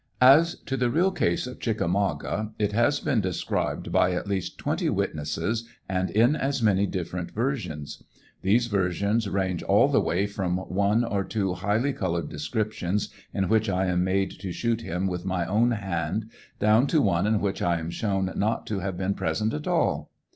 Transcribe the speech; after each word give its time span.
As 0.19 0.55
to 0.65 0.77
the 0.77 0.89
real 0.89 1.11
case 1.11 1.45
of•' 1.45 1.57
Chickamauga," 1.59 2.53
it 2.57 2.71
has 2.71 2.99
been 2.99 3.21
described 3.21 3.91
by 3.91 4.13
at 4.13 4.25
least 4.27 4.57
twenty 4.57 4.89
witnesses, 4.89 5.67
and 5.87 6.09
in 6.09 6.35
as 6.35 6.59
many 6.59 6.87
diffwent 6.87 7.29
versions., 7.29 8.01
These 8.41 8.65
versions 8.65 9.29
range 9.29 9.61
all 9.61 9.89
the 9.89 10.01
way 10.01 10.25
from 10.25 10.57
one 10.57 11.03
or 11.03 11.23
two 11.23 11.53
highly 11.53 11.93
colored 11.93 12.29
descriptions, 12.29 13.09
in 13.31 13.47
which 13.47 13.69
I 13.69 13.85
am 13.85 14.03
made 14.03 14.31
to 14.39 14.51
shoot 14.51 14.81
him 14.81 15.05
with 15.05 15.23
my 15.23 15.45
own 15.45 15.69
hand, 15.69 16.31
down 16.57 16.87
to 16.87 16.99
one 16.99 17.27
in 17.27 17.39
which 17.39 17.61
I 17.61 17.77
am 17.77 17.91
shown 17.91 18.33
not 18.35 18.65
to 18.65 18.79
have 18.79 18.97
been 18.97 19.13
present 19.13 19.53
at 19.53 19.67
all. 19.67 20.09